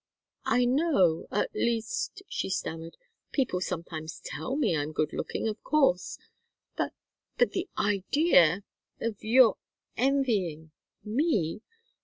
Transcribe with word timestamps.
"I 0.47 0.65
know 0.65 1.27
at 1.29 1.53
least" 1.53 2.23
she 2.27 2.49
stammered, 2.49 2.97
"people 3.31 3.61
sometimes 3.61 4.19
tell 4.19 4.55
me 4.55 4.75
I'm 4.75 4.93
good 4.93 5.13
looking, 5.13 5.47
of 5.47 5.61
course. 5.61 6.17
But 6.75 6.93
but 7.37 7.51
the 7.51 7.69
idea 7.77 8.63
of 8.99 9.23
your 9.23 9.57
envying 9.95 10.71
me! 11.03 11.61